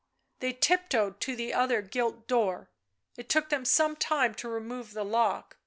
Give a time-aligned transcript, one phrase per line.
[0.39, 2.71] They tiptoed to the other gilt door;
[3.17, 5.57] it took them some time to remove the lock.